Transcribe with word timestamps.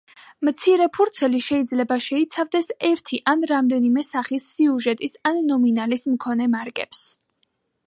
მცირე 0.47 0.85
ფურცელი 0.95 1.41
შეიძლება 1.47 1.97
შეიცავდეს 2.05 2.71
ერთი 2.89 3.21
ან 3.35 3.45
რამდენიმე 3.53 4.05
სახის, 4.09 4.49
სიუჟეტის 4.57 5.15
ან 5.33 5.41
ნომინალის 5.53 6.11
მქონე 6.17 6.51
მარკებს. 6.57 7.07